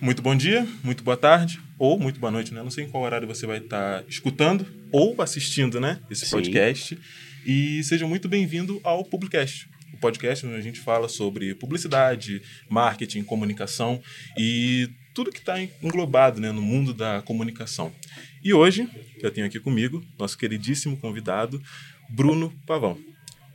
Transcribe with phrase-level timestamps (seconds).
[0.00, 2.62] Muito bom dia, muito boa tarde ou muito boa noite, né?
[2.62, 5.98] Não sei em qual horário você vai estar escutando ou assistindo, né?
[6.08, 6.36] Esse Sim.
[6.36, 6.98] podcast.
[7.44, 9.68] E seja muito bem-vindo ao Publicast.
[9.96, 14.00] O podcast onde a gente fala sobre publicidade, marketing, comunicação
[14.38, 17.90] e tudo que está englobado né, no mundo da comunicação.
[18.44, 18.86] E hoje
[19.22, 21.60] eu tenho aqui comigo nosso queridíssimo convidado,
[22.10, 22.98] Bruno Pavão.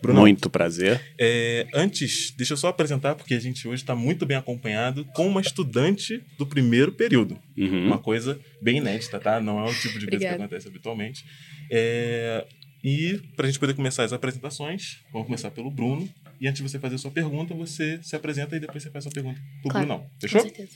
[0.01, 0.99] Bruno, Muito prazer.
[1.19, 5.27] é, antes, deixa eu só apresentar, porque a gente hoje está muito bem acompanhado com
[5.27, 7.37] uma estudante do primeiro período.
[7.55, 7.85] Uhum.
[7.85, 9.39] Uma coisa bem inédita, tá?
[9.39, 11.23] Não é o tipo de coisa que acontece habitualmente.
[11.69, 12.47] É,
[12.83, 16.09] e para a gente poder começar as apresentações, vamos começar pelo Bruno.
[16.41, 19.05] E antes de você fazer a sua pergunta, você se apresenta e depois você faz
[19.05, 20.03] a sua pergunta pro Claro, Brunão.
[20.03, 20.41] Com Fechou?
[20.41, 20.71] certeza.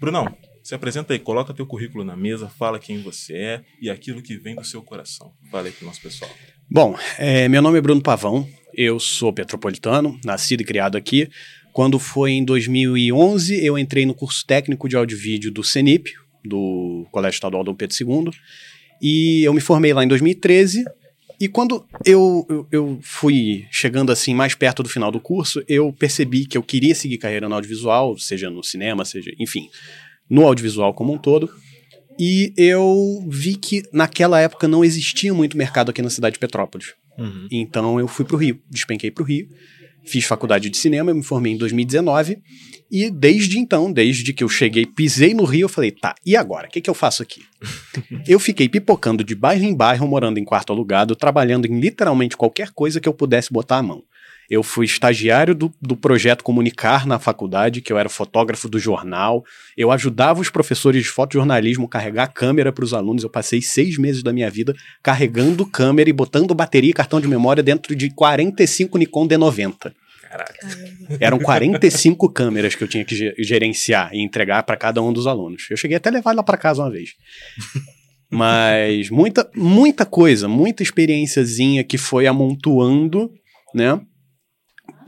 [0.00, 0.32] Brunão,
[0.62, 4.36] se apresenta aí, coloca teu currículo na mesa, fala quem você é e aquilo que
[4.36, 5.32] vem do seu coração.
[5.50, 6.30] Fala aí pro nosso pessoal.
[6.70, 11.28] Bom, é, meu nome é Bruno Pavão, eu sou petropolitano, nascido e criado aqui.
[11.72, 16.12] Quando foi em 2011, eu entrei no curso técnico de áudio e vídeo do CENIP,
[16.44, 18.30] do Colégio Estadual Dom Pedro II,
[19.02, 20.84] e eu me formei lá em 2013.
[21.40, 25.92] E quando eu, eu, eu fui chegando assim mais perto do final do curso, eu
[25.92, 29.68] percebi que eu queria seguir carreira no audiovisual, seja no cinema, seja, enfim,
[30.28, 31.48] no audiovisual como um todo.
[32.18, 36.94] E eu vi que naquela época não existia muito mercado aqui na cidade de Petrópolis.
[37.16, 37.46] Uhum.
[37.50, 39.48] Então eu fui pro Rio, despenquei pro Rio,
[40.08, 42.38] fiz faculdade de cinema, eu me formei em 2019
[42.90, 46.66] e desde então, desde que eu cheguei, pisei no Rio, eu falei, tá, e agora?
[46.66, 47.42] O que, que eu faço aqui?
[48.26, 52.70] eu fiquei pipocando de bairro em bairro, morando em quarto alugado, trabalhando em literalmente qualquer
[52.70, 54.02] coisa que eu pudesse botar a mão.
[54.50, 59.44] Eu fui estagiário do, do projeto Comunicar na faculdade, que eu era fotógrafo do jornal.
[59.76, 63.22] Eu ajudava os professores de fotojornalismo a carregar câmera para os alunos.
[63.22, 67.28] Eu passei seis meses da minha vida carregando câmera e botando bateria e cartão de
[67.28, 69.92] memória dentro de 45 Nikon D90.
[70.28, 70.54] Caraca.
[71.20, 75.26] Eram 45 câmeras que eu tinha que ge- gerenciar e entregar para cada um dos
[75.26, 75.66] alunos.
[75.70, 77.10] Eu cheguei até a levar lá para casa uma vez.
[78.30, 83.30] Mas muita, muita coisa, muita experiênciazinha que foi amontoando,
[83.74, 83.98] né?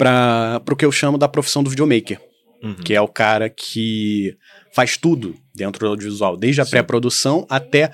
[0.01, 2.19] Para o que eu chamo da profissão do videomaker,
[2.63, 2.75] Uhum.
[2.75, 4.35] que é o cara que
[4.75, 7.91] faz tudo dentro do audiovisual, desde a pré-produção até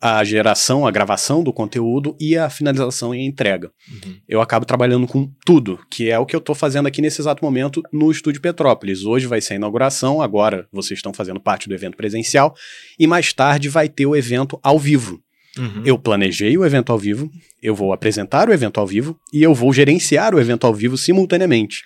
[0.00, 4.16] a geração, a gravação do conteúdo e a finalização e a entrega Uhum.
[4.28, 7.42] eu acabo trabalhando com tudo, que é o que eu estou fazendo aqui nesse exato
[7.44, 9.04] momento no Estúdio Petrópolis.
[9.04, 12.54] Hoje vai ser a inauguração, agora vocês estão fazendo parte do evento presencial,
[12.98, 15.20] e mais tarde vai ter o evento ao vivo.
[15.58, 15.82] Uhum.
[15.84, 17.30] Eu planejei o evento ao vivo,
[17.62, 20.96] eu vou apresentar o evento ao vivo e eu vou gerenciar o evento ao vivo
[20.96, 21.82] simultaneamente.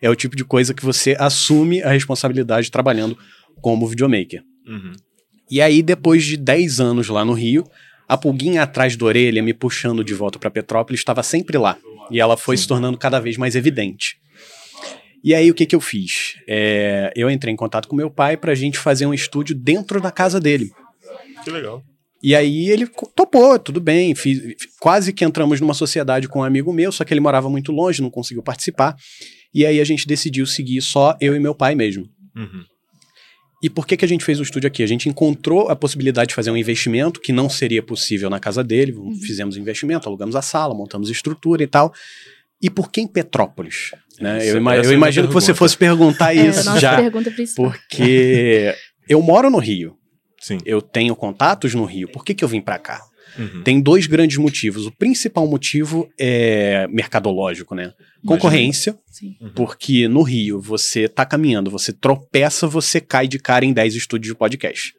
[0.00, 3.16] É o tipo de coisa que você assume a responsabilidade trabalhando
[3.60, 4.42] como videomaker.
[4.66, 4.92] Uhum.
[5.50, 7.64] E aí, depois de 10 anos lá no Rio,
[8.08, 11.76] a pulguinha atrás da orelha me puxando de volta para Petrópolis estava sempre lá.
[12.10, 14.16] E ela foi se tornando cada vez mais evidente.
[15.24, 16.36] E aí, o que, que eu fiz?
[16.48, 20.00] É, eu entrei em contato com meu pai para a gente fazer um estúdio dentro
[20.00, 20.70] da casa dele.
[21.44, 21.82] Que legal.
[22.22, 24.14] E aí ele topou, tudo bem.
[24.14, 24.40] fiz-
[24.80, 28.00] quase que entramos numa sociedade com um amigo meu, só que ele morava muito longe,
[28.00, 28.94] não conseguiu participar.
[29.52, 32.08] E aí a gente decidiu seguir só eu e meu pai mesmo.
[32.36, 32.64] Uhum.
[33.62, 34.82] E por que, que a gente fez o estúdio aqui?
[34.82, 38.62] A gente encontrou a possibilidade de fazer um investimento que não seria possível na casa
[38.64, 38.92] dele.
[39.24, 41.92] Fizemos investimento, alugamos a sala, montamos estrutura e tal.
[42.60, 43.90] E por que em Petrópolis?
[44.20, 44.48] Né?
[44.48, 46.96] Eu, ima- eu é imagino que você fosse perguntar É, isso nossa já.
[47.56, 48.74] Porque
[49.08, 49.96] eu moro no Rio,
[50.42, 50.58] Sim.
[50.66, 52.08] eu tenho contatos no Rio.
[52.08, 53.00] Por que, que eu vim pra cá?
[53.38, 53.62] Uhum.
[53.62, 54.84] Tem dois grandes motivos.
[54.86, 57.92] O principal motivo é mercadológico, né?
[58.26, 59.36] Concorrência, Sim.
[59.40, 59.50] Uhum.
[59.54, 64.32] porque no Rio você tá caminhando, você tropeça, você cai de cara em 10 estúdios
[64.32, 64.92] de podcast.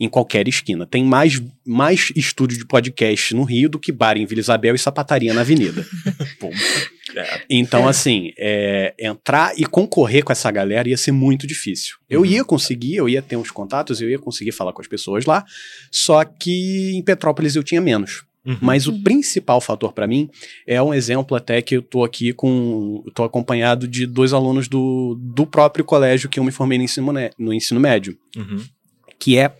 [0.00, 0.86] Em qualquer esquina.
[0.86, 4.78] Tem mais, mais estúdio de podcast no Rio do que bar em Vila Isabel e
[4.78, 5.84] sapataria na avenida.
[7.16, 11.96] É, Então, assim, é, entrar e concorrer com essa galera ia ser muito difícil.
[12.08, 12.26] Eu Uhum.
[12.26, 15.42] ia conseguir, eu ia ter uns contatos, eu ia conseguir falar com as pessoas lá,
[15.90, 18.24] só que em Petrópolis eu tinha menos.
[18.44, 18.58] uhum.
[18.60, 19.02] Mas o Uhum.
[19.02, 20.28] principal fator para mim
[20.66, 23.02] é um exemplo até que eu tô aqui com.
[23.06, 26.84] Eu tô acompanhado de dois alunos do, do próprio colégio que eu me formei no
[26.84, 28.62] ensino, no ensino médio, Uhum.
[29.18, 29.50] que é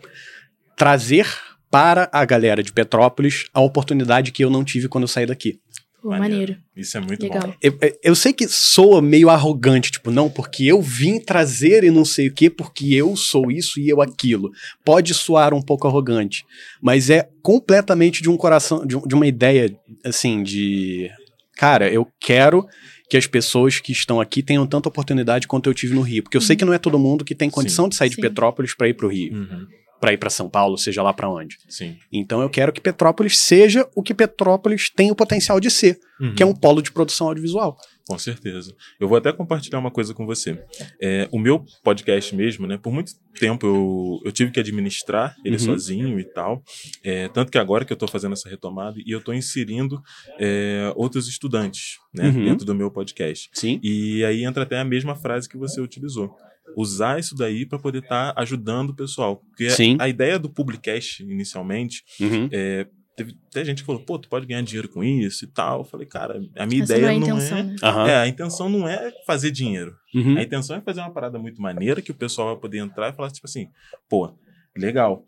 [0.79, 1.27] trazer
[1.69, 5.59] para a galera de Petrópolis a oportunidade que eu não tive quando eu saí daqui.
[6.01, 6.55] Pô, maneiro.
[6.73, 7.41] Isso é muito Legal.
[7.41, 7.53] bom.
[7.61, 12.05] Eu, eu- sei que soa meio arrogante, tipo, não, porque eu vim trazer e não
[12.05, 14.49] sei o quê, porque eu sou isso e eu aquilo.
[14.85, 16.45] Pode soar um pouco arrogante,
[16.81, 21.11] mas é completamente de um coração, de, de uma ideia, assim, de
[21.57, 22.65] cara, eu quero
[23.09, 26.23] que as pessoas que estão aqui tenham tanta oportunidade quanto eu tive no Rio.
[26.23, 27.89] Porque eu sei que não é todo mundo que tem condição Sim.
[27.89, 28.21] de sair de Sim.
[28.21, 29.67] Petrópolis para ir para o Rio, Uhum.
[29.99, 31.57] Para ir para São Paulo, seja lá para onde.
[31.67, 31.97] Sim.
[32.11, 36.35] Então eu quero que Petrópolis seja o que Petrópolis tem o potencial de ser, Uhum.
[36.35, 37.77] que é um polo de produção audiovisual.
[38.07, 38.73] Com certeza.
[38.99, 40.59] Eu vou até compartilhar uma coisa com você.
[41.01, 42.77] É, o meu podcast mesmo, né?
[42.77, 45.59] Por muito tempo eu, eu tive que administrar ele Uhum.
[45.59, 46.63] sozinho e tal.
[47.03, 50.01] É, tanto que agora que eu estou fazendo essa retomada e eu estou inserindo
[50.39, 52.45] é, outros estudantes né, Uhum.
[52.45, 53.49] dentro do meu podcast.
[53.53, 53.79] Sim.
[53.83, 56.35] E aí entra até a mesma frase que você utilizou.
[56.75, 59.37] Usar isso daí para poder estar ajudando o pessoal.
[59.37, 59.97] Porque Sim.
[59.99, 62.47] a ideia do Publicast, inicialmente, Uhum.
[62.51, 62.87] é,
[63.17, 65.79] teve até gente que falou, pô, tu pode ganhar dinheiro com isso e tal.
[65.79, 67.63] Eu falei, cara, a minha Essa ideia não é a não intenção, é.
[67.63, 67.75] né?
[67.83, 68.07] Aham.
[68.07, 69.93] É, a intenção não é fazer dinheiro.
[70.15, 70.37] Uhum.
[70.37, 73.13] A intenção é fazer uma parada muito maneira que o pessoal vai poder entrar e
[73.15, 73.67] falar, tipo assim,
[74.09, 74.31] pô,
[74.77, 75.25] legal.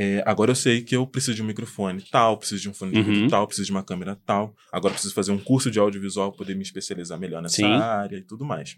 [0.00, 2.92] É, agora eu sei que eu preciso de um microfone tal, preciso de um fone
[2.92, 3.26] de ouvido Uhum.
[3.28, 4.54] tal, preciso de uma câmera tal.
[4.72, 7.64] Agora eu preciso fazer um curso de audiovisual para poder me especializar melhor nessa Sim.
[7.64, 8.76] área e tudo mais.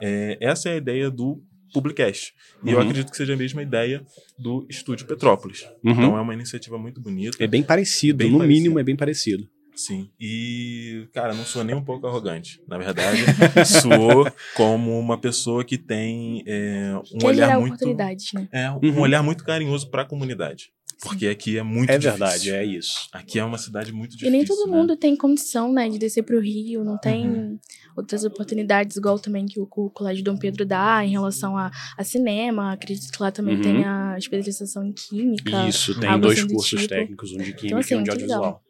[0.00, 1.42] É, essa é a ideia do
[1.72, 2.32] Publicast.
[2.64, 2.82] E eu Uhum.
[2.82, 4.04] acredito que seja a mesma ideia
[4.38, 5.62] do Estúdio Petrópolis.
[5.84, 5.92] Uhum.
[5.92, 7.36] Então é uma iniciativa muito bonita.
[7.42, 8.56] É bem parecido, Bem no parecido.
[8.62, 9.48] mínimo é bem parecido.
[9.74, 10.10] Sim.
[10.20, 12.60] E, cara, não sou nem um pouco arrogante.
[12.68, 13.22] Na verdade,
[13.64, 17.86] sou como uma pessoa que tem é, um Quer olhar muito.
[18.34, 18.48] né?
[18.52, 19.00] É, um Uhum.
[19.00, 20.70] olhar muito carinhoso para a comunidade.
[21.02, 22.10] Porque aqui é muito É difícil.
[22.18, 23.08] verdade, é isso.
[23.12, 24.28] Aqui é uma cidade muito difícil.
[24.28, 24.76] E nem todo né?
[24.76, 27.58] mundo tem condição, né, de descer pro Rio, não tem Uhum.
[27.96, 32.04] Outras oportunidades, igual também que o, o Colégio Dom Pedro dá em relação a, a
[32.04, 32.72] cinema.
[32.72, 33.62] Acredito que lá também Uhum.
[33.62, 35.68] tem a especialização em química.
[35.68, 36.88] Isso, tem dois assim cursos tipo.
[36.94, 38.44] técnicos, um de química Então, assim, e um de muito legal.
[38.44, 38.62] audiovisual.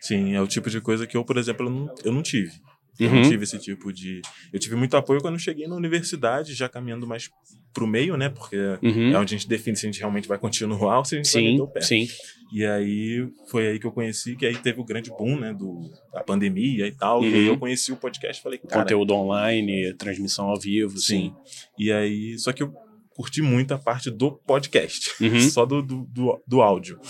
[0.00, 2.52] Sim, é o tipo de coisa que eu, por exemplo, eu não, eu não tive.
[3.00, 3.22] Eu Uhum.
[3.22, 4.20] não tive esse tipo de.
[4.52, 7.30] Eu tive muito apoio quando eu cheguei na universidade, já caminhando mais
[7.72, 8.28] pro meio, né?
[8.28, 9.12] Porque Uhum.
[9.12, 11.32] é onde a gente define se a gente realmente vai continuar ou se a gente
[11.32, 11.80] vai Sim, meter o pé.
[11.80, 12.06] sim.
[12.52, 15.90] E aí foi aí que eu conheci, que aí teve o grande boom, né, do,
[16.12, 17.24] da pandemia e tal.
[17.24, 17.34] E Uhum.
[17.34, 21.32] aí eu conheci o podcast e falei, cara, Conteúdo online, transmissão ao vivo, sim.
[21.46, 21.62] sim.
[21.78, 22.74] E aí, só que eu
[23.16, 25.40] curti muito a parte do podcast, Uhum.
[25.50, 27.00] só do, do, do, do áudio.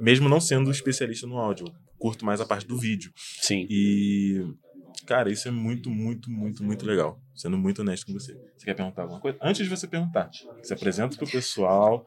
[0.00, 1.66] Mesmo não sendo especialista no áudio,
[1.98, 3.10] curto mais a parte do vídeo.
[3.40, 3.66] sim.
[3.68, 4.40] E,
[5.04, 7.20] cara, isso é muito, muito, muito, muito legal.
[7.34, 8.32] Sendo muito honesto com você.
[8.56, 9.38] Você quer perguntar alguma coisa?
[9.42, 10.30] Antes de você perguntar,
[10.62, 12.06] você apresenta pro pessoal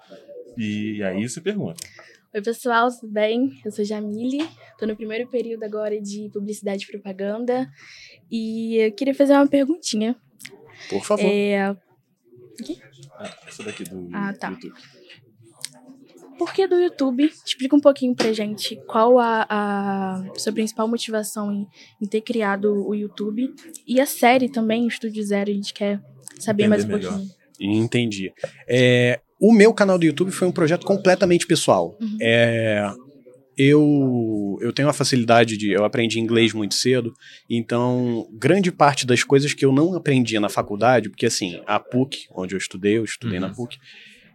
[0.57, 1.85] e aí você pergunta.
[2.33, 3.59] Oi, pessoal, tudo bem?
[3.65, 4.47] Eu sou Jamile,
[4.77, 7.67] tô no primeiro período agora de publicidade e propaganda.
[8.29, 10.15] E eu queria fazer uma perguntinha.
[10.89, 11.25] Por favor.
[11.25, 11.75] É,
[13.17, 14.49] Ah, essa daqui do Ah, tá.
[14.51, 14.73] YouTube.
[16.39, 17.29] Por que do YouTube?
[17.45, 21.67] Explica um pouquinho pra gente qual a, a sua principal motivação em,
[22.01, 23.53] em ter criado o YouTube.
[23.85, 26.01] E a série também, Estúdio Zero, a gente quer
[26.39, 27.17] saber mais um Entender melhor.
[27.19, 27.39] pouquinho.
[27.83, 28.31] Entendi.
[28.67, 31.97] É, o meu canal do YouTube foi um projeto completamente pessoal.
[32.01, 32.17] Uhum.
[32.21, 32.89] É,
[33.57, 35.71] eu, eu tenho a facilidade de.
[35.71, 37.13] Eu aprendi inglês muito cedo,
[37.49, 42.19] então grande parte das coisas que eu não aprendia na faculdade, porque assim, a PUC,
[42.33, 43.47] onde eu estudei, eu estudei Uhum.
[43.47, 43.77] na PUC.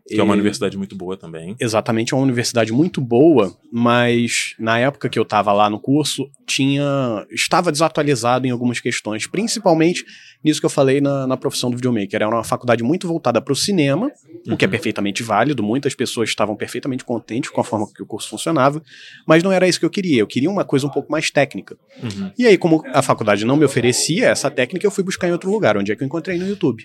[0.06, 1.56] Que é uma e- universidade muito boa também.
[1.58, 6.28] Exatamente, é uma universidade muito boa, mas na época que eu estava lá no curso,
[6.46, 10.04] tinha estava desatualizado em algumas questões, principalmente
[10.44, 12.16] nisso que eu falei na, na profissão do videomaker.
[12.16, 14.10] Era uma faculdade muito voltada para o cinema,
[14.46, 14.70] o que é Uhum.
[14.70, 18.82] perfeitamente válido, muitas pessoas estavam perfeitamente contentes com a forma que o curso funcionava,
[19.26, 21.76] mas não era isso que eu queria, eu queria uma coisa um pouco mais técnica.
[22.02, 22.30] Uhum.
[22.38, 25.50] E aí, como a faculdade não me oferecia essa técnica, eu fui buscar em outro
[25.50, 26.84] lugar, onde é que eu encontrei no YouTube.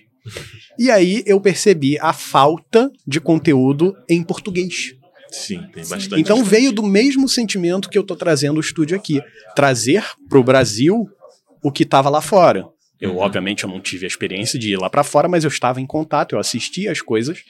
[0.78, 4.96] E aí eu percebi a falta de conteúdo em português.
[5.32, 6.20] Sim, tem bastante.
[6.20, 9.22] Então veio do mesmo sentimento que eu tô trazendo o estúdio aqui,
[9.56, 11.08] trazer pro Brasil
[11.62, 12.66] o que estava lá fora.
[13.02, 13.18] Eu, Uhum.
[13.20, 15.86] obviamente, eu não tive a experiência de ir lá para fora, mas eu estava em
[15.86, 17.44] contato, eu assistia as coisas.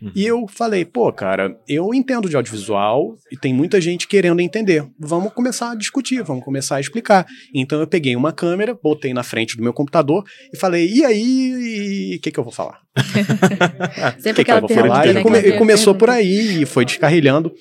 [0.00, 0.10] Uhum.
[0.14, 4.86] E eu falei, pô, cara, eu entendo de audiovisual e tem muita gente querendo entender.
[4.98, 7.26] Vamos começar a discutir, vamos começar a explicar.
[7.54, 12.16] Então eu peguei uma câmera, botei na frente do meu computador e falei, e aí,
[12.16, 12.80] o que, que eu vou falar?
[12.96, 13.00] O
[14.22, 15.04] Sempre que, que eu vou falar?
[15.06, 15.20] né?
[15.20, 17.52] E, come- aquela e começou por aí e foi descarrilhando.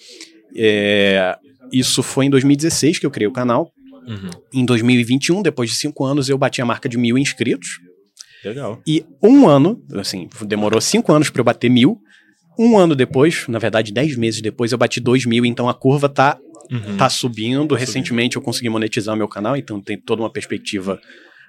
[0.55, 1.35] É,
[1.71, 3.71] isso foi em 2016 que eu criei o canal.
[4.07, 4.29] Uhum.
[4.53, 7.79] Em 2021, depois de cinco anos, eu bati a marca de mil inscritos.
[8.43, 8.81] Legal.
[8.88, 12.00] E um ano, assim, demorou cinco anos para eu bater mil.
[12.57, 15.45] Um ano depois, na verdade, dez meses depois, eu bati dois mil.
[15.45, 16.38] Então a curva tá,
[16.71, 16.97] Uhum.
[16.97, 17.75] tá subindo.
[17.75, 21.00] Recentemente eu consegui monetizar meu canal, então tem toda uma perspectiva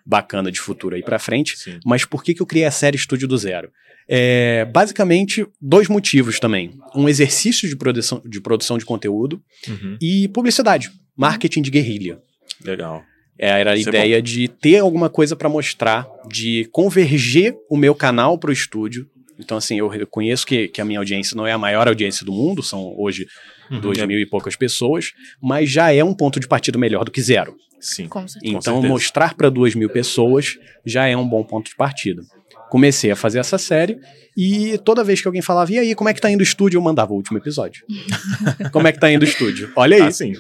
[0.05, 1.57] bacana de futuro aí pra frente.
[1.57, 1.79] Sim.
[1.85, 3.71] Mas por que, que eu criei a série Estúdio do Zero?
[4.09, 6.71] É, basicamente, dois motivos também.
[6.95, 9.97] Um exercício de produção de, produção de conteúdo Uhum.
[10.01, 12.19] e publicidade, marketing de guerrilha.
[12.65, 13.03] Legal.
[13.39, 17.95] Era a Isso é ideia de ter alguma coisa para mostrar, de converger o meu
[17.95, 19.07] canal para o estúdio
[19.39, 22.33] Então, assim, eu reconheço que, que a minha audiência não é a maior audiência do
[22.33, 23.27] mundo, são hoje
[23.71, 23.81] Uhum.
[23.81, 27.11] dois É, mil e poucas pessoas, mas já é um ponto de partida melhor do
[27.11, 27.57] que zero.
[27.81, 28.09] Sim.
[28.09, 28.57] Com certeza.
[28.57, 32.23] Então, mostrar para duas mil pessoas já é um bom ponto de partida.
[32.71, 33.99] Comecei a fazer essa série
[34.37, 36.79] e toda vez que alguém falava, e aí, como é que tá indo o estúdio?
[36.79, 37.85] Eu mandava o último episódio.
[38.73, 39.71] como é que tá indo o estúdio?
[39.77, 40.03] Olha aí.
[40.03, 40.33] Ah, sim.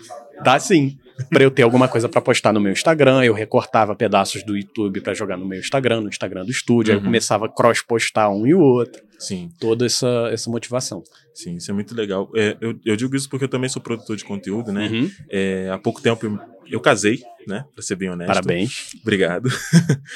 [0.42, 0.96] Tá sim.
[1.30, 5.00] Pra eu ter alguma coisa pra postar no meu Instagram, eu recortava pedaços do YouTube
[5.00, 7.06] pra jogar no meu Instagram, no Instagram do estúdio, aí eu Uhum.
[7.06, 9.02] começava a cross-postar um e o outro.
[9.18, 11.02] Sim, Toda essa, essa motivação.
[11.34, 12.30] sim, isso é muito legal.
[12.36, 14.88] É, eu, eu digo isso porque eu também sou produtor de conteúdo, né?
[14.88, 15.10] Uhum.
[15.30, 16.38] É, há pouco tempo eu,
[16.70, 17.64] eu casei, né?
[17.74, 18.28] Pra ser bem honesto.
[18.28, 18.90] Parabéns.
[19.02, 19.48] Obrigado.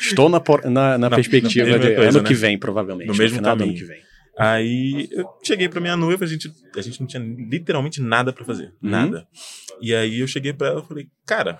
[0.00, 2.28] Estou na, por- na, na Na- perspectiva na de coisa, ano né?
[2.28, 3.08] que vem, provavelmente.
[3.08, 3.78] No mesmo final do ano caminho.
[3.86, 4.02] que vem.
[4.38, 8.44] Aí eu cheguei pra minha noiva, a gente, a gente não tinha literalmente nada pra
[8.44, 8.74] fazer.
[8.82, 8.90] Uhum.
[8.90, 9.28] Nada.
[9.80, 11.58] E aí eu cheguei pra ela e falei, cara,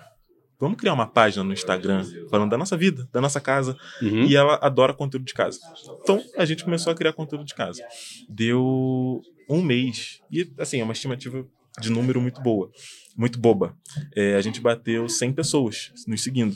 [0.59, 3.77] vamos criar uma página no Instagram falando da nossa vida, da nossa casa.
[4.01, 4.25] Uhum.
[4.25, 5.59] E ela adora conteúdo de casa.
[6.01, 7.83] Então a gente começou a criar conteúdo de casa.
[8.29, 10.19] Deu um mês.
[10.31, 11.45] E assim, é uma estimativa
[11.79, 12.69] de número muito boa,
[13.17, 13.75] muito boba.
[14.15, 16.55] É, a gente bateu 100 pessoas nos seguindo.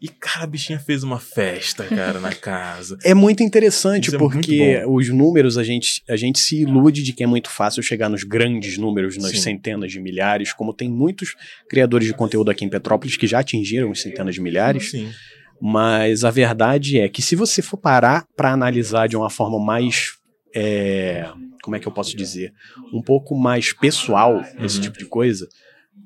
[0.00, 2.98] E, cara, a bichinha fez uma festa, cara, na casa.
[3.02, 7.02] É muito interessante Isso é porque muito os números a gente, a gente se ilude
[7.02, 9.38] de que é muito fácil chegar nos grandes números, nas Sim.
[9.38, 11.34] centenas de milhares, como tem muitos
[11.68, 14.90] criadores de conteúdo aqui em Petrópolis que já atingiram as centenas de milhares.
[14.90, 15.10] Sim.
[15.60, 20.12] Mas a verdade é que se você for parar para analisar de uma forma mais.
[20.54, 21.26] é,
[21.62, 22.52] como é que eu posso dizer?
[22.92, 24.82] Um pouco mais pessoal, esse Uhum.
[24.82, 25.48] tipo de coisa.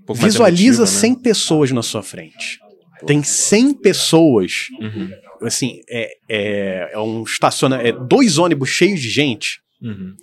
[0.09, 1.01] Um Visualiza emotiva, né?
[1.01, 2.59] 100 pessoas na sua frente.
[3.07, 4.69] Tem 100 pessoas.
[4.81, 5.11] Uhum,
[5.43, 10.15] Assim, é, é, é um estaciona, é dois ônibus cheios de gente uhum.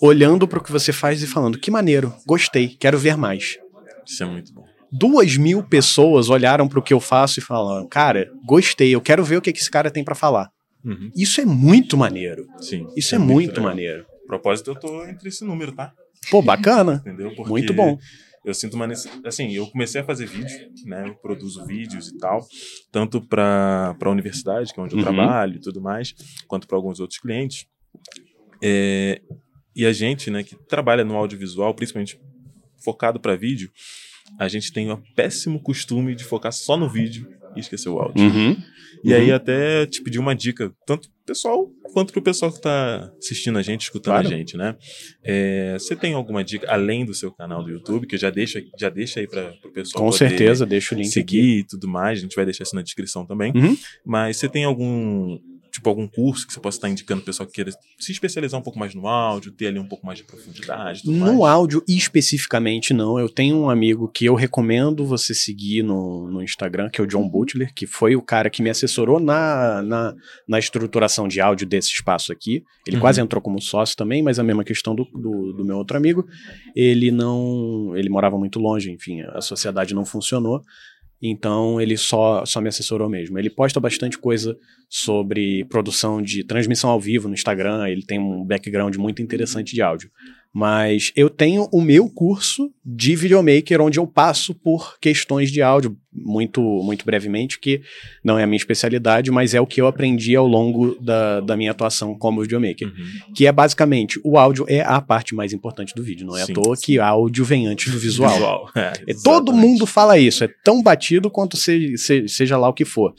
[0.00, 3.58] olhando para o que você faz e falando: que maneiro, gostei, quero ver mais.
[4.06, 4.64] Isso é muito bom.
[4.90, 9.22] Duas mil pessoas olharam para o que eu faço e falaram: cara, gostei, eu quero
[9.22, 10.50] ver o que, que esse cara tem para falar.
[10.82, 12.46] Uhum, Isso é muito maneiro.
[12.58, 12.86] Sim.
[12.96, 13.64] Isso é, muito, legal.
[13.64, 14.06] maneiro.
[14.24, 15.92] A propósito, eu tô entre esse número, tá?
[16.30, 17.02] Pô, bacana.
[17.06, 17.34] Entendeu?
[17.34, 17.98] Porque Muito bom.
[18.44, 19.26] Eu sinto uma necessidade.
[19.26, 21.08] Assim, eu comecei a fazer vídeo, né?
[21.08, 22.40] Eu produzo vídeos e tal,
[22.90, 25.04] tanto para a universidade, que é onde eu Uhum.
[25.04, 26.14] trabalho e tudo mais,
[26.48, 27.66] quanto para alguns outros clientes.
[28.62, 29.20] É,
[29.74, 32.18] e a gente, né, que trabalha no audiovisual, principalmente
[32.82, 33.70] focado para vídeo,
[34.38, 38.24] a gente tem o péssimo costume de focar só no vídeo e esquecer o áudio.
[38.24, 38.56] Uhum.
[39.02, 39.36] E aí Uhum.
[39.36, 43.62] até te pedir uma dica, tanto pro pessoal quanto pro pessoal que tá assistindo a
[43.62, 44.28] gente, escutando Claro.
[44.28, 44.76] a gente, né?
[45.24, 48.60] É, você tem alguma dica além do seu canal do YouTube, que eu já deixo,
[48.78, 51.12] já deixa aí para pro pessoal Com certeza, deixa o link aqui.
[51.12, 53.52] seguir e tudo mais, a gente vai deixar isso na descrição também.
[53.56, 53.76] Uhum.
[54.04, 55.38] Mas você tem algum
[55.70, 58.62] tipo algum curso que você possa estar indicando pro pessoal que queira se especializar um
[58.62, 61.40] pouco mais no áudio, ter ali um pouco mais de profundidade, No mais?
[61.52, 63.18] áudio especificamente, não.
[63.18, 67.06] Eu tenho um amigo que eu recomendo você seguir no, no Instagram, que é o
[67.06, 70.14] John Butler, que foi o cara que me assessorou na, na,
[70.48, 72.62] na estruturação de áudio desse espaço aqui.
[72.86, 73.00] Ele Uhum.
[73.02, 76.26] quase entrou como sócio também, mas a mesma questão do, do, do meu outro amigo.
[76.74, 77.92] Ele não.
[77.96, 80.62] Ele morava muito longe, enfim, a sociedade não funcionou.
[81.22, 83.38] Então ele só, só me assessorou mesmo.
[83.38, 84.56] Ele posta bastante coisa
[84.88, 87.86] sobre produção de transmissão ao vivo no Instagram.
[87.88, 90.10] Ele tem um background muito interessante de áudio.
[90.52, 95.96] Mas eu tenho o meu curso de videomaker, onde eu passo por questões de áudio,
[96.12, 97.80] muito, muito brevemente, que
[98.24, 101.56] não é a minha especialidade, mas é o que eu aprendi ao longo da, da
[101.56, 102.88] minha atuação como videomaker.
[102.88, 103.32] Uhum.
[103.32, 106.26] Que é basicamente, o áudio é a parte mais importante do vídeo.
[106.26, 106.82] Não é Sim, à toa sim.
[106.84, 108.68] que áudio vem antes do visual.
[108.74, 112.72] É, É, todo mundo fala isso, é tão batido quanto se, se- seja lá o
[112.74, 113.14] que for.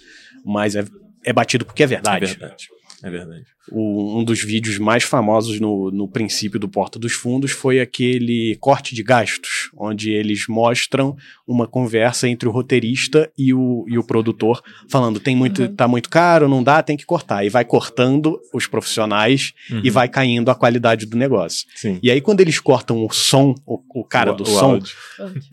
[0.45, 0.83] Mas é,
[1.23, 2.67] é batido porque é É verdade.
[3.03, 3.43] É verdade.
[3.71, 8.57] O- um dos vídeos mais famosos no, no princípio do Porta dos Fundos foi aquele
[8.59, 11.15] corte de gastos, onde eles mostram
[11.47, 15.75] uma conversa entre o roteirista e o, e o produtor, falando: tem muito, Uhum.
[15.75, 17.45] tá muito caro, não dá, tem que cortar.
[17.45, 19.91] E vai cortando os profissionais e Uhum.
[19.91, 21.67] vai caindo a qualidade do negócio.
[21.75, 21.99] Sim.
[22.01, 24.95] E aí, quando eles cortam o som, o, o cara O- do o som, áudio.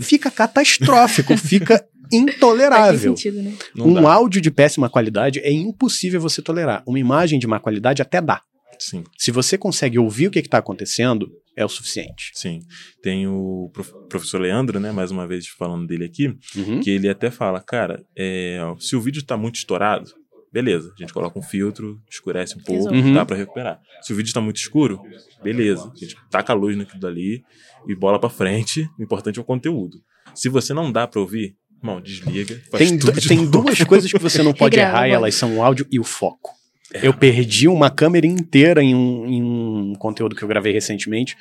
[0.00, 3.16] fica catastrófico, fica intolerável.
[3.16, 3.54] sentido, né?
[3.76, 4.12] Um dá.
[4.12, 6.82] áudio de péssima qualidade é impossível você tolerar.
[6.86, 8.42] Uma imagem de má qualidade até dá.
[8.78, 9.02] Sim.
[9.16, 12.30] Se você consegue ouvir o que está acontecendo, é o suficiente.
[12.34, 12.60] Sim.
[13.02, 14.92] Tem o prof- professor Leandro, né?
[14.92, 16.78] Mais uma vez falando dele aqui, Uhum.
[16.80, 20.08] que ele até fala, cara, é, se o vídeo tá muito estourado,
[20.52, 22.94] beleza, a gente coloca um filtro, escurece um pouco.
[22.94, 23.12] Uhum.
[23.14, 23.80] dá pra recuperar.
[24.00, 25.00] Se o vídeo tá muito escuro,
[25.42, 27.42] beleza, a gente taca a luz naquilo dali
[27.88, 28.88] e bola pra frente.
[28.96, 29.98] O importante é o conteúdo.
[30.36, 32.60] Se você não dá pra ouvir, irmão, desliga.
[32.70, 33.50] Faz Tem, du- de tem novo.
[33.62, 36.04] duas coisas que você não pode Regrava, errar e elas são o áudio e o
[36.04, 36.50] foco.
[36.94, 37.06] É.
[37.06, 41.36] Eu perdi uma câmera inteira em um, em um conteúdo que eu gravei recentemente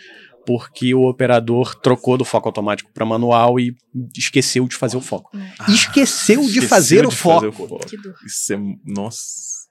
[0.45, 3.75] porque o operador trocou do foco automático para manual e
[4.17, 5.29] esqueceu de fazer o foco.
[5.35, 5.53] Né?
[5.67, 7.35] esqueceu de Esqueceu fazer o de foco.
[7.35, 7.85] fazer o foco.
[7.85, 8.15] Que dor.
[8.25, 8.57] Isso é.
[8.85, 9.21] Nossa.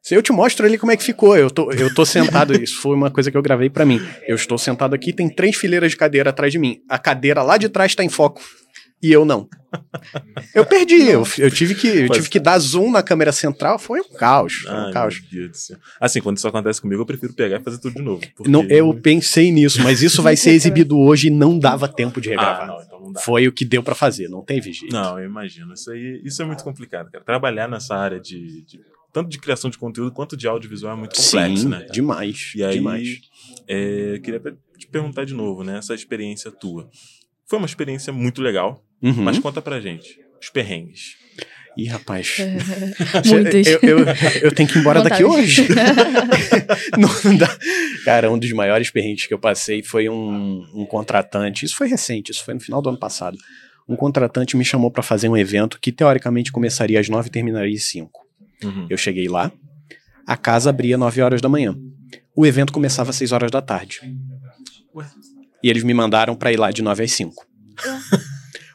[0.03, 1.37] Se eu te mostro ali como é que ficou.
[1.37, 4.01] Eu tô, eu tô sentado, isso foi uma coisa que eu gravei pra mim.
[4.29, 6.79] Eu estou sentado aqui, tem três fileiras de cadeira atrás de mim.
[6.89, 8.41] A cadeira lá de trás tá em foco.
[9.07, 9.49] E eu não.
[10.55, 13.79] Eu perdi, eu, eu tive que, eu Mas- tive que dar zoom na câmera central,
[13.79, 15.23] foi um caos, foi um Ai, caos.
[16.01, 18.23] Assim, quando isso acontece comigo, eu prefiro pegar e fazer tudo de novo.
[18.35, 22.21] porque- Não, eu pensei nisso, mas isso vai ser exibido hoje e não dava tempo
[22.21, 22.67] de Ah, regravar.
[22.67, 23.21] não, então não.
[23.21, 24.93] Foi o que deu pra fazer, não teve jeito.
[24.93, 25.73] Não, eu imagino.
[25.75, 27.23] Isso aí, isso é muito complicado, cara.
[27.25, 28.81] Trabalhar nessa área de, de-
[29.13, 31.79] tanto de criação de conteúdo quanto de audiovisual é muito complexo, Sim, né?
[31.81, 31.93] cara?
[31.93, 33.21] demais, E aí, demais.
[33.69, 34.41] é, queria
[34.79, 35.79] te perguntar de novo, né?
[35.79, 36.89] Essa experiência tua.
[37.49, 39.23] Foi uma experiência muito legal, Uhum.
[39.23, 40.19] mas conta pra gente.
[40.41, 41.17] Os perrengues.
[41.77, 42.39] Ih, rapaz.
[43.27, 43.67] Muitas.
[43.67, 43.99] Eu, eu,
[44.43, 45.43] eu tenho que ir embora daqui Vontade.
[45.43, 45.69] hoje.
[46.97, 47.59] Não dá.
[48.05, 51.67] Cara, um dos maiores perrengues que eu passei foi um, um contratante.
[51.67, 53.37] Isso foi recente, isso foi no final do ano passado.
[53.87, 57.77] Um contratante me chamou pra fazer um evento que teoricamente começaria às nove e terminaria
[57.77, 58.27] às cinco.
[58.65, 58.87] Uhum.
[58.89, 59.53] Eu cheguei lá,
[60.27, 61.77] a casa abria nove horas da manhã.
[62.35, 64.01] O evento começava às seis horas da tarde.
[64.95, 65.07] Ué?
[65.63, 67.47] E eles me mandaram pra ir lá de nove às cinco.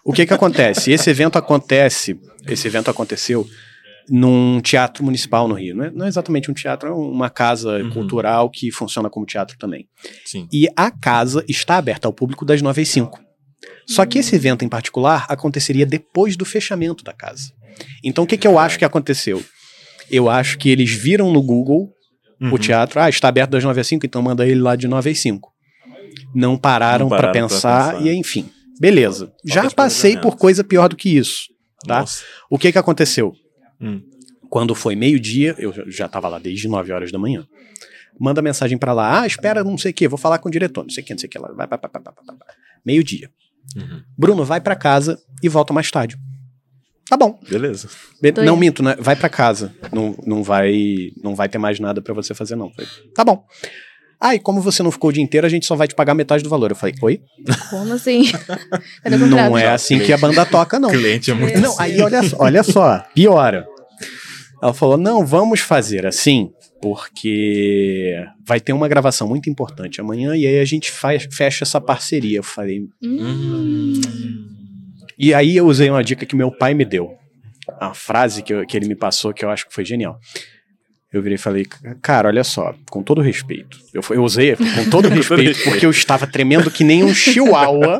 [0.03, 0.91] O que que acontece?
[0.91, 3.48] Esse evento acontece, esse evento aconteceu
[4.10, 5.75] num teatro municipal no Rio.
[5.75, 7.89] Não é, não é exatamente um teatro, é uma casa Uhum.
[7.91, 9.88] cultural que funciona como teatro também.
[10.25, 10.48] Sim.
[10.51, 13.20] E a casa está aberta ao público das 9 às 5.
[13.88, 17.51] Só que esse evento em particular aconteceria depois do fechamento da casa.
[18.03, 19.43] Então o que, que eu acho que aconteceu?
[20.10, 21.89] Eu acho que eles viram no Google
[22.41, 22.53] Uhum.
[22.53, 25.12] o teatro, ah, está aberto das 9 às 5, então manda ele lá de 9
[25.12, 25.48] às 5.
[26.34, 28.05] Não pararam, pararam pra pensar, pensar.
[28.08, 28.50] e enfim.
[28.81, 29.31] Beleza.
[29.45, 31.50] Já passei por coisa pior do que isso.
[31.85, 32.00] Tá?
[32.00, 32.23] Nossa.
[32.50, 33.33] O que que aconteceu?
[33.79, 34.01] Hum.
[34.50, 37.45] Quando foi meio-dia, eu já estava lá desde 9 horas da manhã.
[38.19, 40.81] Manda mensagem pra lá, ah, espera, não sei o quê, vou falar com o diretor,
[40.83, 41.47] não sei o quê, não sei o que lá.
[41.50, 42.47] Vai, vai, vai, vai, vai, vai, vai.
[42.85, 43.29] Meio-dia.
[43.77, 44.01] Uhum.
[44.17, 46.17] Bruno, vai pra casa e volta mais tarde.
[47.07, 47.39] Tá bom.
[47.50, 47.88] Beleza.
[48.21, 48.59] Be- Tô não indo.
[48.59, 48.95] minto, né?
[49.00, 49.73] Vai pra casa.
[49.93, 52.71] Não, não vai não vai ter mais nada pra você fazer não.
[53.13, 53.45] Tá bom.
[54.23, 56.13] Ah, e como você não ficou o dia inteiro, a gente só vai te pagar
[56.13, 56.69] metade do valor.
[56.69, 57.21] Eu falei, oi?
[57.71, 58.25] Como assim?
[59.27, 60.89] Não é assim que a banda toca, não.
[60.89, 61.59] Cliente é muito.
[61.59, 63.65] Não, aí olha, só- olha só, piora.
[64.61, 70.45] Ela falou: não, vamos fazer assim, porque vai ter uma gravação muito importante amanhã e
[70.45, 72.37] aí a gente faz, fecha essa parceria.
[72.37, 72.81] Eu falei.
[73.03, 73.99] Hum.
[75.17, 77.09] E aí eu usei uma dica que meu pai me deu.
[77.79, 80.19] A frase que, eu- que ele me passou que eu acho que foi genial.
[81.13, 81.65] Eu virei e falei,
[82.01, 83.77] cara, olha só, com todo respeito.
[83.93, 85.69] Eu, eu usei com todo respeito respeito.
[85.69, 88.00] porque eu estava tremendo que nem um chihuahua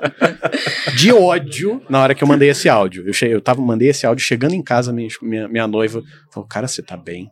[0.96, 3.06] de ódio na hora que eu mandei esse áudio.
[3.06, 6.48] Eu, cheguei, eu tava, mandei esse áudio chegando em casa, minha, minha, minha noiva falou,
[6.48, 7.30] cara, você tá bem?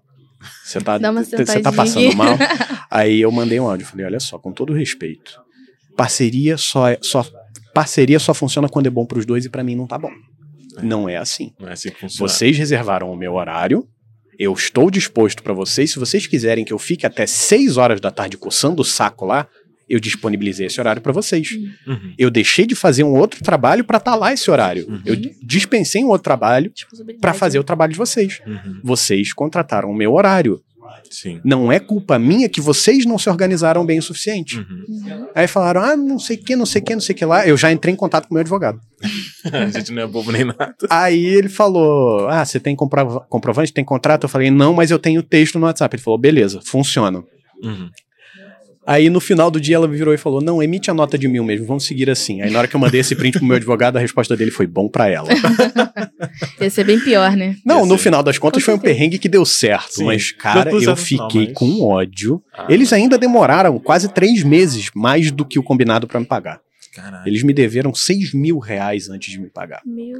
[0.65, 0.97] Você tá,
[1.45, 2.37] você tá passando aqui." mal?
[2.91, 5.39] Aí eu mandei um áudio, falei, olha só, com todo respeito,
[5.95, 7.25] parceria só, é- só
[7.73, 10.11] parceria só funciona quando é bom pros dois e pra mim não tá bom.
[10.81, 11.53] Não é assim.
[11.59, 12.27] Não é assim que funciona.
[12.29, 13.87] Vocês reservaram o meu horário.
[14.39, 15.91] Eu estou disposto pra vocês.
[15.91, 19.45] Se vocês quiserem que eu fique até 6 horas da tarde coçando o saco lá,
[19.89, 21.51] eu disponibilizei esse horário pra vocês.
[21.85, 22.13] Uhum.
[22.17, 24.87] Eu deixei de fazer um outro trabalho pra estar lá esse horário.
[24.87, 25.01] Uhum.
[25.03, 26.71] Eu dispensei um outro trabalho
[27.19, 27.61] pra fazer né?
[27.61, 28.39] o trabalho de vocês.
[28.45, 28.79] Uhum.
[28.83, 30.61] Vocês contrataram o meu horário.
[31.09, 31.39] Sim.
[31.43, 34.57] Não é culpa minha que vocês não se organizaram bem o suficiente.
[34.59, 34.85] Uhum.
[34.87, 35.27] Uhum.
[35.35, 37.25] Aí falaram, ah, não sei o que, não sei o que, não sei o que
[37.25, 37.47] lá.
[37.47, 38.79] Eu já entrei em contato com o meu advogado.
[39.51, 40.75] A gente não é bobo nem nada.
[40.89, 44.23] Aí ele falou: Ah, você tem comprova- comprovante, tem contrato?
[44.23, 45.95] Eu falei: Não, mas eu tenho texto no WhatsApp.
[45.95, 47.23] Ele falou: Beleza, funciona.
[47.63, 47.89] Uhum.
[48.91, 51.27] Aí no final do dia ela me virou e falou: Não, emite a nota de
[51.27, 52.41] mil mesmo, vamos seguir assim.
[52.41, 54.65] Aí na hora que eu mandei esse print pro meu advogado, a resposta dele foi
[54.65, 55.27] bom pra ela.
[56.59, 57.55] Ia ser bem pior, né?
[57.63, 58.05] Não, no ser.
[58.05, 61.45] final das contas Com foi um perrengue que deu certo, Sim, mas cara, eu fiquei
[61.47, 62.41] mas- com ódio.
[62.53, 66.59] Ah, Eles ainda demoraram quase três meses mais do que o combinado pra me pagar.
[66.95, 67.27] Caralho.
[67.27, 69.81] Eles me deveram seis mil reais antes de me pagar.
[69.85, 70.17] Meu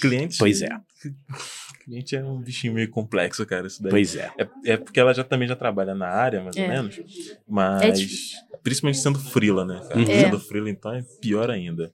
[0.00, 0.36] Cliente.
[0.38, 0.68] Pois é,
[1.84, 3.66] Cliente é um bichinho meio complexo, cara.
[3.66, 3.90] Isso daí.
[3.90, 4.30] pois é.
[4.38, 6.68] É, é porque ela já também já trabalha na área, mais ou É.
[6.68, 7.00] menos.
[7.48, 8.32] Mas.
[8.52, 9.80] É principalmente sendo frila, né?
[9.88, 9.98] Cara?
[9.98, 10.06] Uhum.
[10.06, 11.90] Sendo frila, então é pior ainda.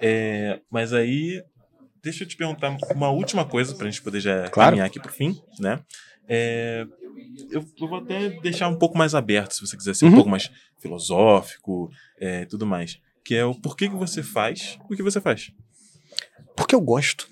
[0.00, 1.42] É, mas aí.
[2.02, 4.70] Deixa eu te perguntar uma última coisa pra gente poder já Claro.
[4.70, 5.80] caminhar aqui pro fim, né?
[6.28, 6.86] É,
[7.50, 10.14] eu, eu vou até deixar um pouco mais aberto, se você quiser ser um Uhum.
[10.14, 12.98] pouco mais filosófico e tudo mais.
[13.24, 15.52] Que é o porquê que você faz o que você faz.
[16.56, 17.28] Porque eu gosto.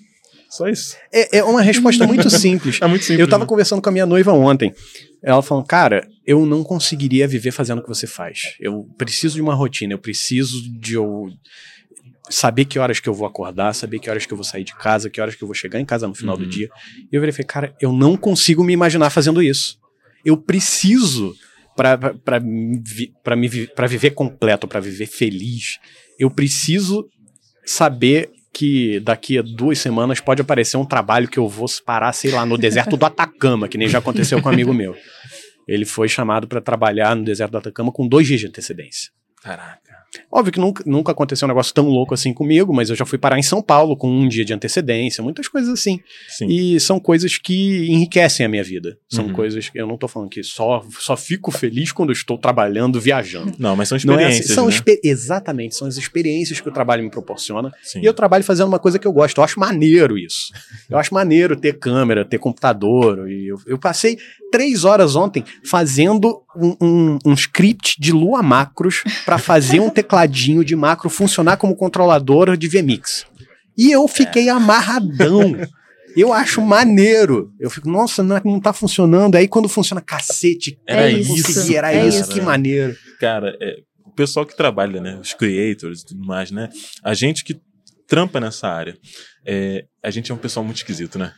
[0.49, 0.97] Só isso.
[1.13, 2.79] É, é uma resposta muito simples.
[2.81, 3.19] É muito simples.
[3.19, 3.47] Eu tava né?
[3.47, 4.73] conversando com a minha noiva ontem.
[5.21, 8.55] Ela falou, cara, eu não conseguiria viver fazendo o que você faz.
[8.59, 11.27] Eu preciso de uma rotina, eu preciso de eu
[12.29, 14.75] saber que horas que eu vou acordar, saber que horas que eu vou sair de
[14.75, 16.43] casa, que horas que eu vou chegar em casa no final Uhum.
[16.43, 16.69] do dia.
[17.11, 19.77] E eu falei, cara, eu não consigo me imaginar fazendo isso.
[20.23, 21.35] Eu preciso
[21.75, 25.79] para para vi, me pra viver completo, para viver feliz.
[26.17, 27.07] Eu preciso
[27.65, 32.29] saber que daqui a duas semanas pode aparecer um trabalho que eu vou parar, sei
[32.29, 34.97] lá, no deserto do Atacama, que nem já aconteceu com um amigo meu.
[35.65, 39.11] Ele foi chamado para trabalhar no deserto do Atacama com dois dias de antecedência.
[39.41, 39.79] Caraca.
[40.31, 43.17] Óbvio que nunca, nunca aconteceu um negócio tão louco assim comigo, mas eu já fui
[43.17, 45.99] parar em São Paulo com um dia de antecedência, muitas coisas assim.
[46.29, 46.47] Sim.
[46.47, 48.97] E são coisas que enriquecem a minha vida.
[49.07, 49.33] São Uhum.
[49.33, 52.99] coisas que eu não tô falando que só, só fico feliz quando eu estou trabalhando,
[52.99, 53.53] viajando.
[53.59, 54.71] Não, mas são Não é assim, experiências, são né?
[54.71, 57.71] expe- exatamente, são as experiências que o trabalho me proporciona.
[57.83, 58.01] Sim.
[58.01, 59.37] E eu trabalho fazendo uma coisa que eu gosto.
[59.39, 60.51] Eu acho maneiro isso.
[60.89, 63.29] Eu acho maneiro ter câmera, ter computador.
[63.29, 64.17] E eu, eu passei
[64.51, 70.63] três horas ontem fazendo um, um- um script de Lua Macros para fazer um tecladinho
[70.63, 73.25] de macro funcionar como controlador de VMix.
[73.77, 75.55] E eu fiquei amarradão.
[76.15, 77.51] Eu acho maneiro.
[77.59, 79.35] Eu fico, nossa, não, é- não tá funcionando.
[79.35, 81.43] Aí quando funciona, cacete, Era É isso.
[81.43, 82.31] consegui, era é isso, isso.
[82.31, 82.95] que maneiro.
[83.19, 85.17] Cara, é, o pessoal que trabalha, né?
[85.21, 86.69] Os creators e tudo mais, né?
[87.03, 87.59] A gente que
[88.07, 88.97] trampa nessa área.
[89.45, 91.31] é, a gente é um pessoal muito esquisito, né?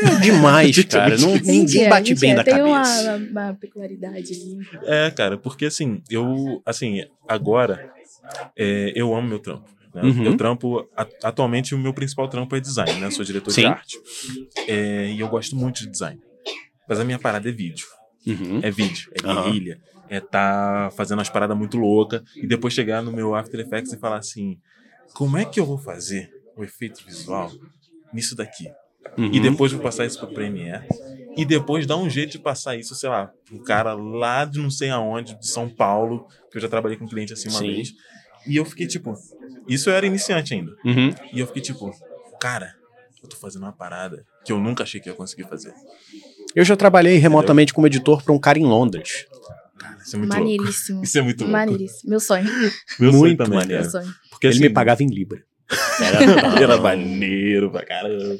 [0.00, 1.14] É demais, cara.
[1.14, 3.16] é Não- ninguém Mentira, bate bem da Tem uma, cabeça.
[3.16, 4.58] uma, uma peculiaridade ali.
[4.84, 7.90] É, cara, porque assim, eu, assim, agora,
[8.56, 9.68] é, eu amo meu trampo.
[9.94, 10.02] né?
[10.02, 10.24] Uhum.
[10.24, 13.06] Eu trampo, a- atualmente o meu principal trampo é design, né?
[13.06, 13.62] Eu sou diretor Sim.
[13.62, 13.96] de arte.
[14.66, 16.20] É, e eu gosto muito de design.
[16.88, 17.86] Mas a minha parada é vídeo.
[18.26, 18.60] Uhum.
[18.62, 19.80] É vídeo, é guerrilha.
[20.10, 23.98] É tá fazendo umas paradas muito loucas e depois chegar no meu After Effects e
[23.98, 24.58] falar assim:
[25.14, 27.50] como é que eu vou fazer o efeito visual
[28.12, 28.70] nisso daqui?
[29.16, 29.30] Uhum.
[29.32, 30.86] E depois vou passar isso pro Premiere.
[31.36, 34.70] E depois dar um jeito de passar isso, sei lá, um cara lá de não
[34.70, 37.74] sei aonde, de São Paulo, que eu já trabalhei com um cliente assim uma Sim.
[37.74, 37.92] vez.
[38.46, 39.14] E eu fiquei tipo,
[39.68, 40.72] isso eu era iniciante ainda.
[40.84, 41.14] Uhum.
[41.32, 41.90] E eu fiquei tipo,
[42.40, 42.74] cara,
[43.22, 45.72] eu tô fazendo uma parada que eu nunca achei que ia conseguir fazer.
[46.54, 49.26] Eu já trabalhei remotamente como editor para um cara em Londres.
[49.78, 50.44] Cara, isso é muito louco.
[50.44, 51.02] Maneiríssimo.
[51.04, 51.52] Isso é muito louco.
[51.52, 52.10] Maneiríssimo.
[52.10, 52.44] Meu sonho.
[52.44, 53.82] Meu sonho Muito também, maneiro.
[53.82, 54.14] Meu sonho.
[54.30, 55.44] Porque, Ele assim, me pagava em Libra.
[56.00, 58.38] Era, era maneiro pra caramba.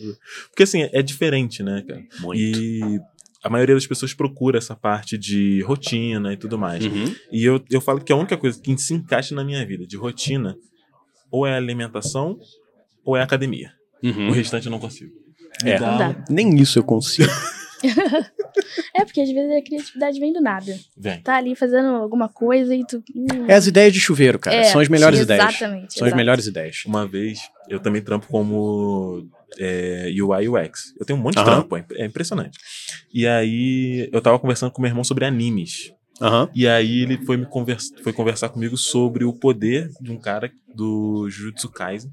[0.48, 2.02] Porque assim, é diferente, né, cara?
[2.20, 2.40] Muito.
[2.40, 3.00] E
[3.42, 6.84] a maioria das pessoas procura essa parte de rotina e tudo mais.
[6.84, 7.14] Uhum.
[7.30, 9.96] E eu, eu falo que a única coisa que se encaixa na minha vida de
[9.96, 10.56] rotina
[11.30, 12.38] ou é alimentação
[13.04, 13.72] ou é academia.
[14.02, 14.28] Uhum.
[14.28, 15.12] O restante eu não consigo.
[15.64, 15.78] É.
[15.78, 16.24] Não dá.
[16.30, 17.30] Nem isso eu consigo.
[18.94, 20.76] É, porque às vezes a criatividade vem do nada.
[20.96, 21.20] Vem.
[21.20, 23.02] Tá ali fazendo alguma coisa e tu.
[23.14, 24.56] hum, É as ideias de chuveiro, cara.
[24.56, 25.48] é, São as melhores sim, ideias.
[25.54, 25.94] Exatamente.
[25.98, 26.82] São as melhores ideias.
[26.86, 27.38] Uma vez
[27.68, 29.26] eu também trampo como
[29.58, 30.94] é, UI UX.
[30.98, 32.58] Eu tenho um monte de trampo, é é impressionante.
[33.12, 35.92] E aí eu tava conversando com meu irmão sobre animes.
[36.20, 36.50] Aham.
[36.54, 40.50] E aí ele foi me conversa, foi conversar comigo sobre o poder de um cara
[40.74, 42.10] do Jujutsu Kaisen,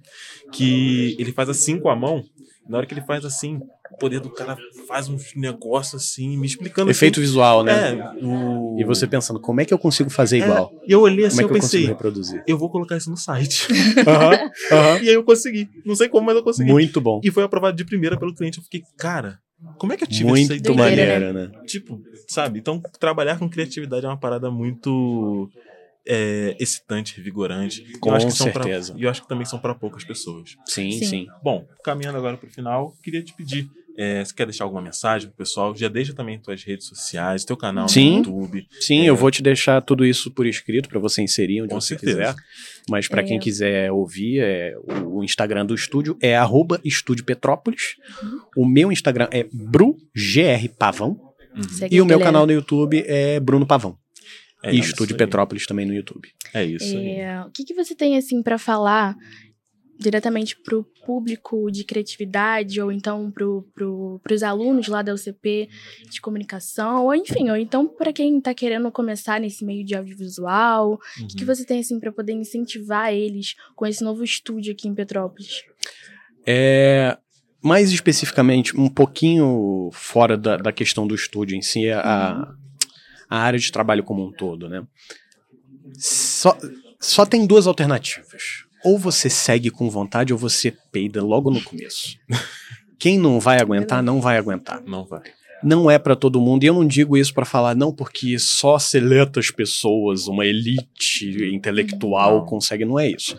[0.51, 2.23] que ele faz assim com a mão,
[2.69, 3.59] na hora que ele faz assim,
[3.91, 7.97] o poder do cara faz uns negócios assim, me explicando Efeito assim, visual, né?
[8.19, 8.77] É, o...
[8.79, 10.71] E você pensando, como é que eu consigo fazer É, igual?
[10.87, 12.43] E eu olhei assim, Como é eu que eu consigo pensei, reproduzir?
[12.47, 13.67] eu vou colocar isso no site.
[15.01, 15.69] E aí eu consegui.
[15.85, 16.71] Não sei como, mas eu consegui.
[16.71, 17.21] Muito bom.
[17.23, 18.57] E foi aprovado de primeira pelo cliente.
[18.57, 19.39] Eu fiquei, cara,
[19.77, 20.75] como é que eu tive essa Muito ideia?
[20.75, 21.61] Doideira, maneiro, né?
[21.65, 22.59] Tipo, sabe?
[22.59, 25.49] Então, trabalhar com criatividade é uma parada muito
[26.07, 27.81] é, excitante, revigorante.
[27.83, 28.93] E eu Com acho que são certeza.
[28.97, 30.55] E eu acho que também são para poucas pessoas.
[30.65, 31.05] Sim, Sim.
[31.05, 31.27] sim.
[31.43, 33.67] Bom, caminhando agora para o final, queria te pedir.
[33.97, 35.73] é, você quer deixar alguma mensagem pro pessoal?
[35.73, 38.11] Já deixa também tuas redes sociais, teu canal Sim.
[38.11, 38.67] no YouTube.
[38.81, 39.09] Sim, É.
[39.09, 42.17] eu vou te deixar tudo isso por escrito para você inserir onde Com você certeza.
[42.17, 42.35] quiser.
[42.89, 43.23] Mas para É.
[43.23, 47.95] quem quiser ouvir, é, o Instagram do estúdio é arroba Estúdio Petrópolis.
[48.57, 51.17] O meu Instagram é BruGRPavão.
[51.55, 51.63] Uhum.
[51.69, 52.33] Segue E o meu galera.
[52.33, 53.97] canal no YouTube é Bruno Pavão.
[54.65, 54.81] É e
[55.13, 55.17] aí.
[55.17, 56.29] Petrópolis também no YouTube.
[56.53, 57.15] É isso aí.
[57.17, 59.15] É, o que, que você tem assim para falar
[59.97, 65.69] diretamente pro público de criatividade ou então pro, pro, pros alunos lá da UCP
[66.09, 70.93] de comunicação ou enfim ou então para quem tá querendo começar nesse meio de audiovisual
[70.93, 71.27] o que, Uhum.
[71.37, 75.63] que você tem assim para poder incentivar eles com esse novo estúdio aqui em Petrópolis
[76.45, 77.17] É,
[77.63, 82.53] mais especificamente, um pouquinho fora da, da questão do estúdio em si, é a,
[83.29, 84.83] a área de trabalho como um todo, né?
[85.97, 86.57] Só,
[86.99, 88.65] só tem duas alternativas.
[88.83, 92.17] Ou você segue com vontade ou você peida logo no começo.
[92.99, 94.81] Quem não vai aguentar, não vai aguentar.
[94.85, 95.21] Não vai.
[95.63, 96.63] Não é pra todo mundo.
[96.63, 102.39] E eu não digo isso pra falar, não, porque só seletas pessoas, uma elite intelectual
[102.39, 102.45] Não.
[102.45, 102.85] consegue.
[102.85, 103.35] Não é isso.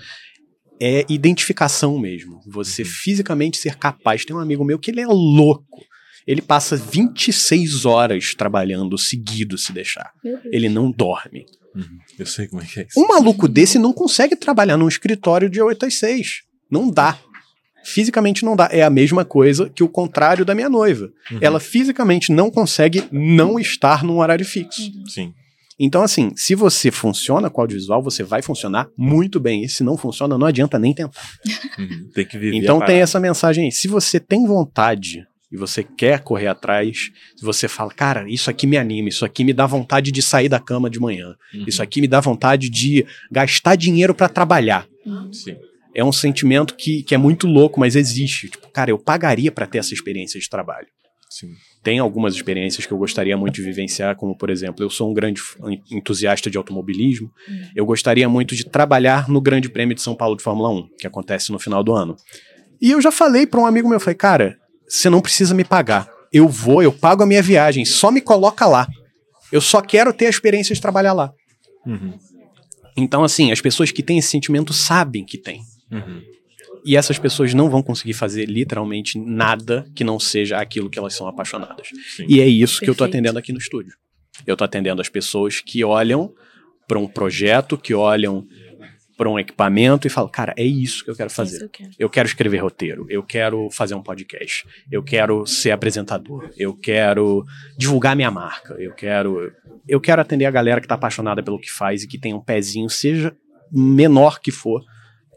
[0.81, 2.41] É identificação mesmo.
[2.47, 2.89] Você Uhum.
[2.89, 4.25] fisicamente ser capaz.
[4.25, 5.85] Tem um amigo meu que ele é louco.
[6.27, 10.11] Ele passa 26 horas trabalhando seguido se deixar.
[10.47, 11.47] Ele não dorme.
[11.75, 11.99] Uhum.
[12.19, 12.99] Eu sei como é que é isso.
[12.99, 16.43] Um maluco desse não consegue trabalhar num escritório de 8 às 6.
[16.71, 17.19] Não dá.
[17.85, 18.69] Fisicamente não dá.
[18.73, 21.09] É a mesma coisa que o contrário da minha noiva.
[21.31, 21.39] Uhum.
[21.41, 24.91] Ela fisicamente não consegue não estar num horário fixo.
[25.07, 25.33] Sim.
[25.79, 29.63] Então, assim, se você funciona com audiovisual, você vai funcionar muito bem.
[29.63, 31.21] E se não funciona, não adianta nem tentar.
[31.79, 32.11] Uhum.
[32.13, 32.57] Tem que viver.
[32.57, 33.73] Então a tem essa mensagem aí.
[33.73, 38.67] Se você tem vontade e você quer correr atrás, se você fala, cara, isso aqui
[38.67, 41.65] me anima, isso aqui me dá vontade de sair da cama de manhã, Uhum.
[41.67, 44.87] isso aqui me dá vontade de gastar dinheiro pra trabalhar.
[45.05, 45.33] Uhum.
[45.33, 45.57] Sim.
[45.95, 48.51] É um sentimento que, que é muito louco, mas existe.
[48.51, 50.87] Tipo, cara, eu pagaria pra ter essa experiência de trabalho.
[51.31, 51.53] Sim.
[51.83, 55.15] Tem algumas experiências que eu gostaria muito de vivenciar, como por exemplo, eu sou um
[55.15, 55.41] grande
[55.91, 57.31] entusiasta de automobilismo.
[57.75, 61.07] Eu gostaria muito de trabalhar no Grande Prêmio de São Paulo de Fórmula 1, que
[61.07, 62.17] acontece no final do ano.
[62.81, 66.09] E eu já falei para um amigo meu, falei, cara, você não precisa me pagar.
[66.33, 68.87] Eu vou, eu pago a minha viagem, só me coloca lá.
[69.51, 71.33] Eu só quero ter a experiência de trabalhar lá.
[71.87, 72.19] Uhum.
[72.97, 75.61] Então, assim, as pessoas que têm esse sentimento sabem que tem.
[75.91, 76.23] Uhum.
[76.85, 81.15] E essas pessoas não vão conseguir fazer literalmente nada que não seja aquilo que elas
[81.15, 81.89] são apaixonadas.
[82.17, 82.27] Sim.
[82.29, 83.17] E é isso que eu tô Perfeito.
[83.17, 83.95] atendendo aqui no estúdio.
[84.47, 86.33] Eu tô atendendo as pessoas que olham
[86.87, 88.47] para um projeto, que olham
[89.17, 91.63] para um equipamento e falam, cara, é isso que eu quero Isso fazer.
[91.63, 91.91] eu quero.
[91.99, 97.45] Eu quero escrever roteiro, eu quero fazer um podcast, eu quero ser apresentador, eu quero
[97.79, 99.53] divulgar minha marca, eu quero
[99.89, 102.41] eu quero atender a galera que tá apaixonada pelo que faz e que tem um
[102.41, 103.35] pezinho, seja
[103.73, 104.85] menor que for,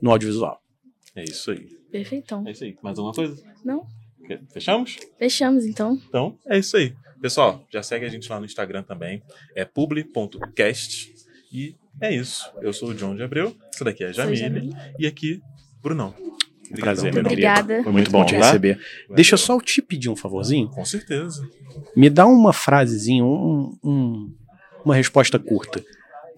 [0.01, 0.61] no audiovisual.
[1.15, 1.67] É isso aí.
[1.91, 2.47] Perfeitão.
[2.47, 2.77] É isso aí.
[2.81, 3.41] Mais alguma coisa?
[3.63, 3.87] Não?
[4.53, 4.97] Fechamos?
[5.17, 5.99] Fechamos, então.
[6.07, 6.93] Então, é isso aí.
[7.21, 9.21] Pessoal, já segue a gente lá no Instagram também.
[9.55, 11.13] É publi.cast.
[11.51, 12.49] E é isso.
[12.61, 13.55] Eu sou o John de Abreu.
[13.73, 14.73] Essa daqui é a Jamile.
[14.97, 15.41] E aqui,
[15.81, 16.13] Brunão.
[16.79, 17.29] Prazer, meu Brunão.
[17.29, 17.47] querido.
[17.49, 17.83] Obrigada.
[17.83, 18.79] Foi muito bom te receber.
[19.15, 20.69] Deixa eu só eu te pedir um favorzinho.
[20.69, 21.41] Com certeza.
[21.95, 24.35] Me dá uma frasezinha, um- um-
[24.85, 25.83] uma resposta curta.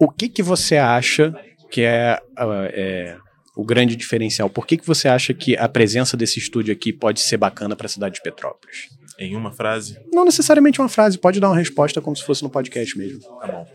[0.00, 1.34] O que que você acha
[1.70, 3.16] que é, ah, é
[3.54, 4.48] o grande diferencial?
[4.48, 7.84] Por que que você acha que a presença desse estúdio aqui pode ser bacana para
[7.86, 8.88] a cidade de Petrópolis?
[9.18, 12.48] Em uma frase, Não necessariamente uma frase, pode dar uma resposta como se fosse no
[12.48, 13.20] podcast mesmo.
[13.38, 13.66] tá bom.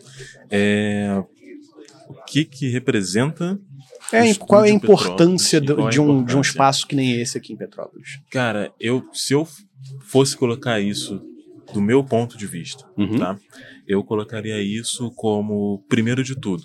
[0.49, 1.21] É,
[2.09, 3.59] O que que representa
[4.13, 7.19] É, qual é a importância do- qual é de, um, de um espaço que nem
[7.19, 8.19] esse aqui em Petrópolis?
[8.31, 9.47] Cara, eu se eu
[10.05, 11.21] fosse colocar isso
[11.73, 13.17] do meu ponto de vista, Uhum.
[13.17, 13.37] tá?
[13.85, 16.63] Eu colocaria isso como primeiro de tudo,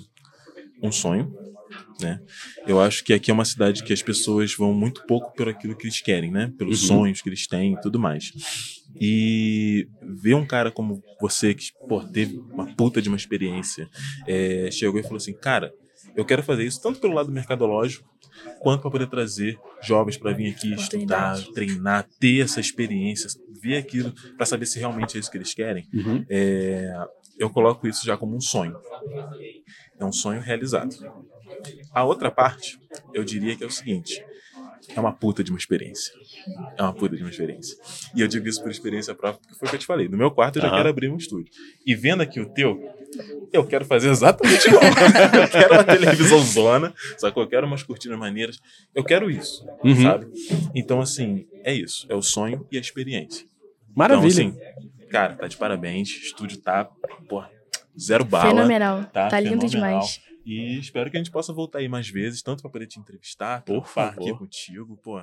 [0.81, 1.33] um sonho,
[2.01, 2.21] né?
[2.66, 5.77] Eu acho que aqui é uma cidade que as pessoas vão muito pouco pelo aquilo
[5.77, 6.53] que eles querem, né?
[6.57, 6.88] Pelos Uhum.
[6.88, 8.31] sonhos que eles têm e tudo mais.
[9.00, 13.88] E ver um cara como você que pô, teve uma puta de uma experiência,
[14.26, 15.72] é, chegou e falou assim, cara,
[16.16, 18.09] eu quero fazer isso tanto pelo lado mercadológico
[18.61, 23.28] quanto para poder trazer jovens para vir aqui estudar, treinar, ter essa experiência,
[23.61, 25.87] ver aquilo para saber se realmente é isso que eles querem.
[25.92, 26.24] Uhum.
[26.28, 26.92] É,
[27.38, 28.76] eu coloco isso já como um sonho.
[29.98, 30.94] É um sonho realizado.
[31.92, 32.78] A outra parte,
[33.12, 34.24] eu diria que é o seguinte:
[34.95, 36.12] é uma puta de uma experiência.
[36.77, 37.77] É uma puta de uma experiência.
[38.14, 40.09] E eu digo isso por experiência própria, porque foi o que eu te falei.
[40.09, 40.77] No meu quarto eu já Aham.
[40.79, 41.53] quero abrir um estúdio.
[41.87, 42.81] E vendo aqui o teu,
[43.53, 44.83] eu quero fazer exatamente igual.
[45.42, 48.59] eu quero uma televisão zona, só que eu quero umas cortinas maneiras.
[48.95, 50.03] Eu quero isso, Uhum.
[50.03, 50.27] sabe?
[50.75, 52.07] Então, assim, é isso.
[52.09, 53.47] É o sonho e a experiência.
[53.95, 54.42] Maravilha.
[54.42, 56.11] Então, assim, cara, tá de parabéns.
[56.11, 56.85] O estúdio tá,
[57.29, 57.51] porra,
[57.99, 58.49] zero bala.
[58.51, 59.05] Fenomenal.
[59.12, 60.01] Tá, Tá, lindo fenomenal.
[60.01, 60.21] demais.
[60.44, 63.62] E espero que a gente possa voltar aí mais vezes, tanto pra poder te entrevistar,
[63.62, 64.38] Por falar aqui favor.
[64.38, 65.20] contigo, pô.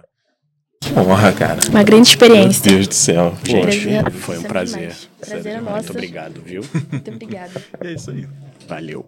[0.81, 1.59] Que honra, cara.
[1.69, 2.65] Uma grande experiência.
[2.65, 3.35] Meu Deus do céu.
[3.43, 4.79] Gente, Prazer- foi um prazer.
[4.79, 5.09] demais.
[5.19, 5.75] Prazer é Sério, nosso.
[5.75, 6.61] Muito obrigado, viu?
[6.91, 7.61] Muito obrigada.
[7.83, 8.27] É isso aí.
[8.67, 9.05] Valeu.